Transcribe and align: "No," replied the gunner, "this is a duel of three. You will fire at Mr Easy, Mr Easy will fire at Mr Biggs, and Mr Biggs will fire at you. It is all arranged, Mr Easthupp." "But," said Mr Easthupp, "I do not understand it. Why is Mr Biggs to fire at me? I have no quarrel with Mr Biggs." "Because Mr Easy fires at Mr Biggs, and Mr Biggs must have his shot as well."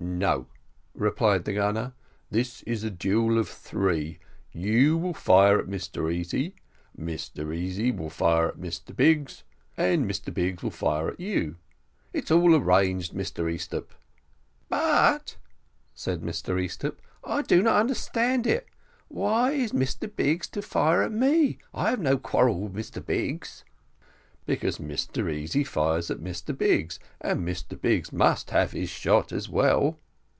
"No," 0.00 0.48
replied 0.94 1.46
the 1.46 1.54
gunner, 1.54 1.94
"this 2.30 2.62
is 2.64 2.84
a 2.84 2.90
duel 2.90 3.38
of 3.38 3.48
three. 3.48 4.18
You 4.52 4.98
will 4.98 5.14
fire 5.14 5.58
at 5.58 5.66
Mr 5.66 6.12
Easy, 6.12 6.54
Mr 6.98 7.56
Easy 7.56 7.90
will 7.90 8.10
fire 8.10 8.48
at 8.48 8.58
Mr 8.58 8.94
Biggs, 8.94 9.44
and 9.78 10.04
Mr 10.04 10.32
Biggs 10.32 10.62
will 10.62 10.70
fire 10.70 11.08
at 11.08 11.18
you. 11.20 11.56
It 12.12 12.24
is 12.24 12.30
all 12.30 12.54
arranged, 12.54 13.14
Mr 13.14 13.50
Easthupp." 13.52 13.94
"But," 14.68 15.36
said 15.94 16.20
Mr 16.20 16.62
Easthupp, 16.62 17.00
"I 17.24 17.40
do 17.40 17.62
not 17.62 17.80
understand 17.80 18.46
it. 18.46 18.66
Why 19.08 19.52
is 19.52 19.72
Mr 19.72 20.14
Biggs 20.14 20.48
to 20.48 20.60
fire 20.60 21.02
at 21.02 21.12
me? 21.12 21.58
I 21.72 21.88
have 21.88 22.00
no 22.00 22.18
quarrel 22.18 22.60
with 22.60 22.74
Mr 22.74 23.04
Biggs." 23.04 23.64
"Because 24.46 24.76
Mr 24.76 25.32
Easy 25.32 25.64
fires 25.64 26.10
at 26.10 26.18
Mr 26.18 26.56
Biggs, 26.56 26.98
and 27.22 27.40
Mr 27.48 27.80
Biggs 27.80 28.12
must 28.12 28.50
have 28.50 28.72
his 28.72 28.90
shot 28.90 29.32
as 29.32 29.48
well." 29.48 29.98